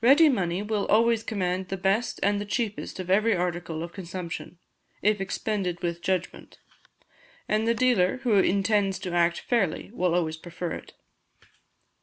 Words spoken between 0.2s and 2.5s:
money will always command the best and